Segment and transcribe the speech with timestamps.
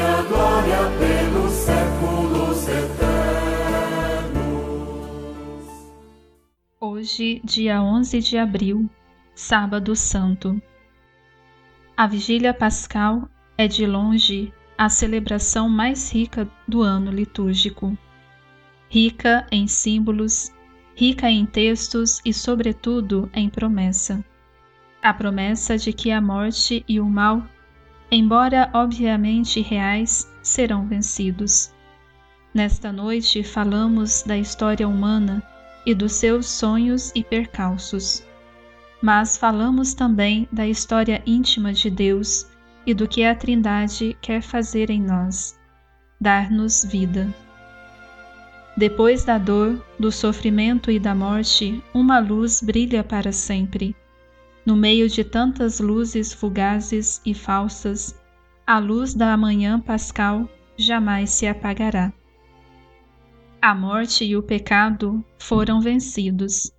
[0.00, 0.50] a glória.
[6.82, 8.90] Hoje, dia 11 de abril,
[9.34, 10.60] Sábado Santo.
[11.96, 17.96] A vigília pascal é de longe a celebração mais rica do ano litúrgico.
[18.88, 20.52] Rica em símbolos,
[20.94, 24.24] rica em textos e, sobretudo, em promessa.
[25.02, 27.42] A promessa de que a morte e o mal
[28.10, 31.72] embora obviamente reais, serão vencidos.
[32.52, 35.42] Nesta noite falamos da história humana
[35.86, 38.24] e dos seus sonhos e percalços.
[39.00, 42.46] Mas falamos também da história íntima de Deus
[42.86, 45.58] e do que a Trindade quer fazer em nós
[46.20, 47.32] dar-nos vida.
[48.76, 53.96] Depois da dor, do sofrimento e da morte, uma luz brilha para sempre.
[54.70, 58.14] No meio de tantas luzes fugazes e falsas,
[58.64, 62.12] a luz da manhã pascal jamais se apagará.
[63.60, 66.70] A morte e o pecado foram vencidos.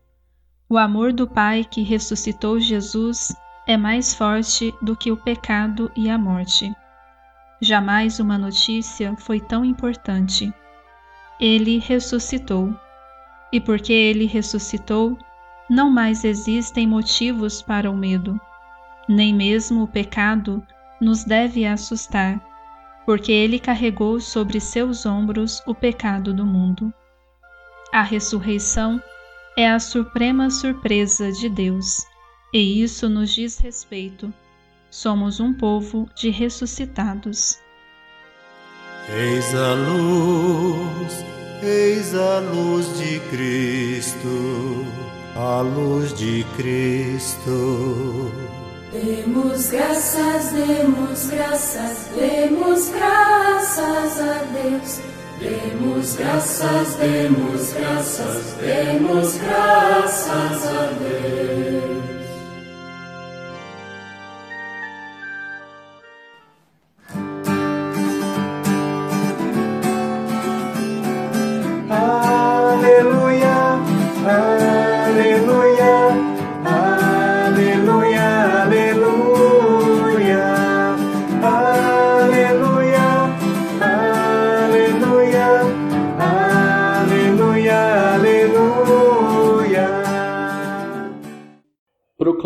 [0.69, 3.35] O amor do Pai que ressuscitou Jesus
[3.67, 6.73] é mais forte do que o pecado e a morte.
[7.61, 10.49] Jamais uma notícia foi tão importante.
[11.41, 12.73] Ele ressuscitou.
[13.51, 15.17] E porque ele ressuscitou,
[15.71, 18.39] não mais existem motivos para o medo.
[19.09, 20.63] Nem mesmo o pecado
[21.01, 22.39] nos deve assustar
[23.05, 26.93] porque ele carregou sobre seus ombros o pecado do mundo.
[27.91, 29.01] A ressurreição
[29.57, 32.05] é a suprema surpresa de Deus,
[32.53, 34.33] e isso nos diz respeito.
[34.89, 37.57] Somos um povo de ressuscitados.
[39.09, 41.25] Eis a luz,
[41.63, 44.85] eis a luz de Cristo,
[45.35, 48.31] a luz de Cristo.
[48.91, 54.99] Demos graças, demos graças, demos graças a Deus.
[55.39, 61.90] Demos graças, demos graças, demos graças a Deus.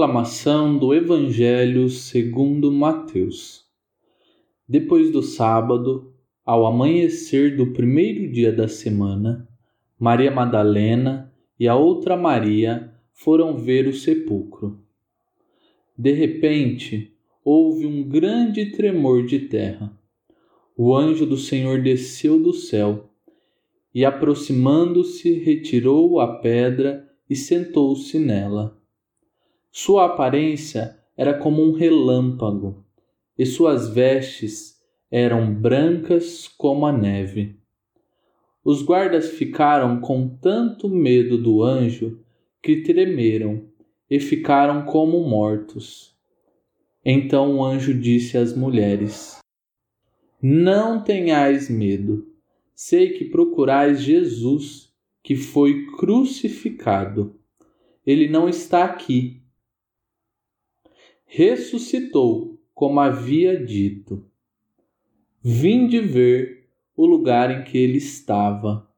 [0.06, 3.66] Proclamação do Evangelho segundo Mateus.
[4.70, 6.14] Depois do sábado,
[6.46, 9.50] ao amanhecer do primeiro dia da semana,
[9.98, 14.80] Maria Madalena e a outra Maria foram ver o sepulcro.
[15.98, 17.12] De repente,
[17.44, 19.92] houve um grande tremor de terra.
[20.78, 23.10] O anjo do Senhor desceu do céu
[23.92, 28.85] e, aproximando-se, retirou a pedra e sentou-se nela.
[29.78, 32.86] Sua aparência era como um relâmpago,
[33.38, 34.82] e suas vestes
[35.12, 37.60] eram brancas como a neve.
[38.64, 42.22] Os guardas ficaram com tanto medo do anjo
[42.64, 43.68] que tremeram
[44.10, 46.16] e ficaram como mortos.
[47.04, 49.40] Então o anjo disse às mulheres:
[50.42, 52.34] Não tenhais medo.
[52.74, 54.90] Sei que procurais Jesus,
[55.22, 57.36] que foi crucificado.
[58.08, 59.44] Ele não está aqui
[61.26, 64.26] ressuscitou, como havia dito.
[65.42, 68.90] Vinde ver o lugar em que ele estava.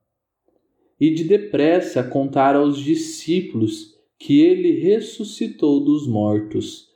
[1.00, 6.90] E de depressa contar aos discípulos que ele ressuscitou dos mortos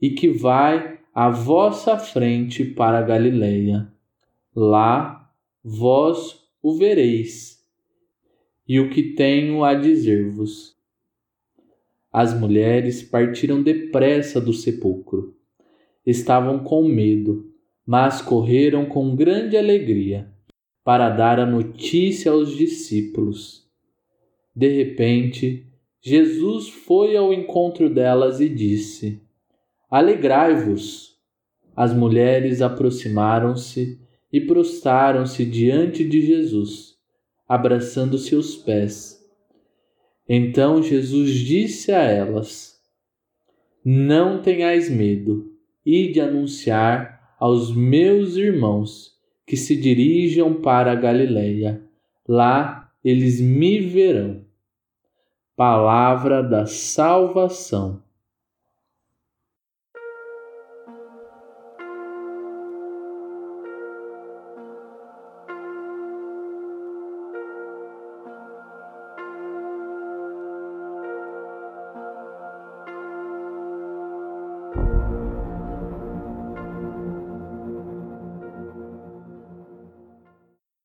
[0.00, 3.92] e que vai à vossa frente para Galileia.
[4.54, 5.30] Lá
[5.62, 7.64] vós o vereis.
[8.66, 10.74] E o que tenho a dizer-vos
[12.14, 15.34] as mulheres partiram depressa do sepulcro.
[16.06, 17.52] Estavam com medo,
[17.84, 20.32] mas correram com grande alegria
[20.84, 23.68] para dar a notícia aos discípulos.
[24.54, 25.66] De repente,
[26.00, 29.20] Jesus foi ao encontro delas e disse:
[29.90, 31.14] Alegrai-vos.
[31.74, 34.00] As mulheres aproximaram-se
[34.32, 36.94] e prostraram-se diante de Jesus,
[37.48, 39.13] abraçando seus pés
[40.28, 42.80] então Jesus disse a elas:
[43.84, 45.52] Não tenhais medo,
[45.84, 49.14] ide anunciar aos meus irmãos
[49.46, 51.82] que se dirijam para a Galileia.
[52.26, 54.44] Lá eles me verão.
[55.56, 58.03] Palavra da salvação.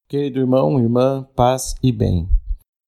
[0.09, 2.27] Querido irmão, irmã, paz e bem.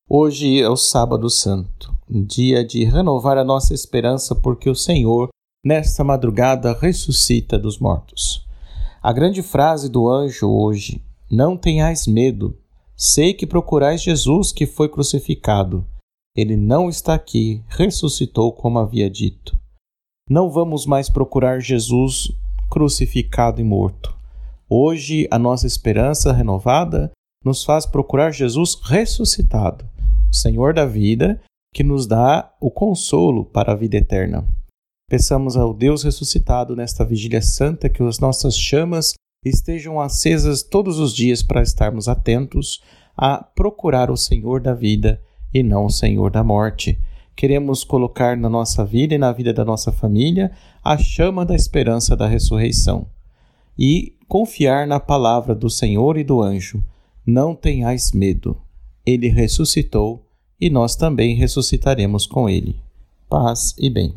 [0.10, 5.30] Hoje é o Sábado Santo, um dia de renovar a nossa esperança, porque o Senhor,
[5.64, 8.44] nesta madrugada, ressuscita dos mortos.
[9.04, 12.58] A grande frase do anjo hoje: Não tenhais medo,
[12.98, 15.86] sei que procurais Jesus que foi crucificado.
[16.36, 19.56] Ele não está aqui, ressuscitou como havia dito.
[20.28, 22.32] Não vamos mais procurar Jesus
[22.68, 24.20] crucificado e morto.
[24.74, 27.12] Hoje, a nossa esperança renovada
[27.44, 29.84] nos faz procurar Jesus ressuscitado,
[30.32, 31.42] o Senhor da vida,
[31.76, 34.48] que nos dá o consolo para a vida eterna.
[35.10, 39.12] Peçamos ao Deus ressuscitado nesta vigília santa que as nossas chamas
[39.44, 42.82] estejam acesas todos os dias para estarmos atentos
[43.18, 45.22] a procurar o Senhor da vida
[45.54, 46.98] e não o Senhor da morte.
[47.36, 50.50] Queremos colocar na nossa vida e na vida da nossa família
[50.82, 53.06] a chama da esperança da ressurreição
[53.84, 56.84] e confiar na palavra do Senhor e do anjo.
[57.26, 58.56] Não tenhais medo.
[59.04, 60.24] Ele ressuscitou
[60.60, 62.76] e nós também ressuscitaremos com ele.
[63.28, 64.14] Paz e bem.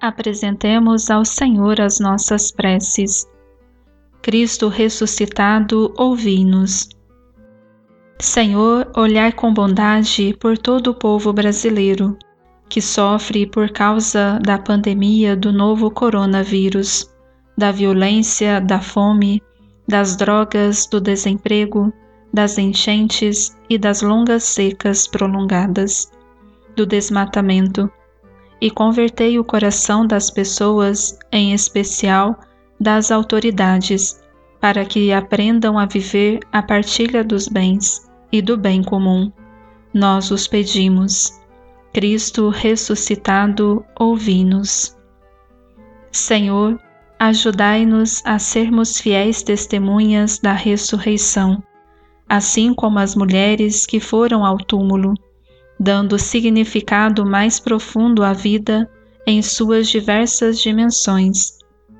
[0.00, 3.26] Apresentemos ao Senhor as nossas preces.
[4.22, 6.88] Cristo ressuscitado, ouvi-nos.
[8.20, 12.16] Senhor, olhai com bondade por todo o povo brasileiro
[12.68, 17.10] que sofre por causa da pandemia do novo coronavírus,
[17.56, 19.42] da violência, da fome,
[19.88, 21.92] das drogas, do desemprego,
[22.32, 26.12] das enchentes e das longas secas prolongadas,
[26.76, 27.90] do desmatamento
[28.60, 32.38] e convertei o coração das pessoas, em especial
[32.80, 34.20] das autoridades,
[34.60, 39.32] para que aprendam a viver a partilha dos bens e do bem comum.
[39.94, 41.38] Nós os pedimos.
[41.92, 44.96] Cristo ressuscitado, ouvi-nos.
[46.10, 46.78] Senhor,
[47.18, 51.62] ajudai-nos a sermos fiéis testemunhas da ressurreição,
[52.28, 55.14] assim como as mulheres que foram ao túmulo
[55.78, 58.90] dando significado mais profundo à vida
[59.26, 61.58] em suas diversas dimensões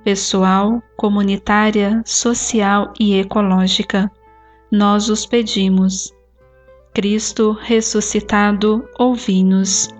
[0.09, 4.11] pessoal, comunitária, social e ecológica.
[4.73, 6.15] Nós os pedimos.
[6.95, 9.91] Cristo ressuscitado, ouvi-nos.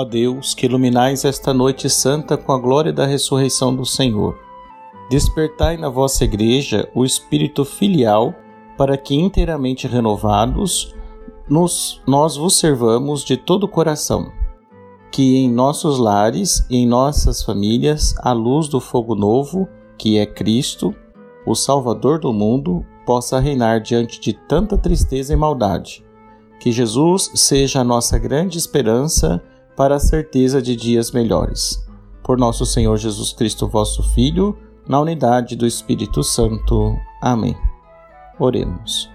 [0.00, 4.34] Ó Deus, que iluminais esta noite santa com a glória da ressurreição do Senhor.
[5.10, 8.34] Despertai na vossa Igreja o espírito filial,
[8.78, 10.94] para que, inteiramente renovados,
[11.46, 14.32] nos, nós vos servamos de todo o coração.
[15.12, 20.24] Que em nossos lares e em nossas famílias a luz do fogo novo, que é
[20.24, 20.94] Cristo,
[21.46, 26.02] o Salvador do mundo, possa reinar diante de tanta tristeza e maldade.
[26.58, 29.42] Que Jesus seja a nossa grande esperança
[29.76, 31.86] para a certeza de dias melhores.
[32.22, 36.96] Por nosso Senhor Jesus Cristo, vosso Filho, na unidade do Espírito Santo.
[37.20, 37.56] Amém.
[38.38, 39.10] Oremos.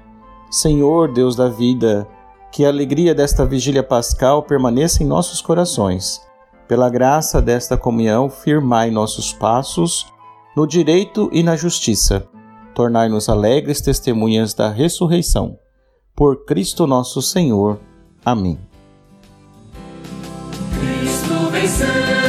[0.49, 2.07] Senhor, Deus da vida,
[2.51, 6.21] que a alegria desta vigília pascal permaneça em nossos corações.
[6.67, 10.07] Pela graça desta comunhão, firmai nossos passos
[10.55, 12.27] no direito e na justiça.
[12.73, 15.57] Tornai-nos alegres testemunhas da ressurreição.
[16.15, 17.79] Por Cristo nosso Senhor.
[18.23, 18.57] Amém
[21.77, 22.24] listen.